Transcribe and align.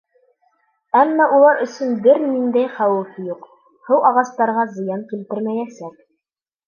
Әммә 1.01 1.27
улар 1.39 1.59
өсөн 1.65 1.91
бер 2.07 2.23
ниндәй 2.23 2.71
хәүеф 2.79 3.21
юҡ, 3.27 3.45
һыу 3.91 4.01
ағастарға 4.13 4.67
зыян 4.79 5.05
килтермәйәсәк. 5.13 6.05